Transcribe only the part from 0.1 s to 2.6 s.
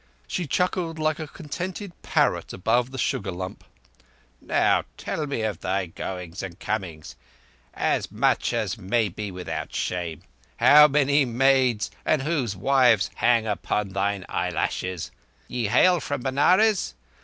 She chuckled like a contented parrot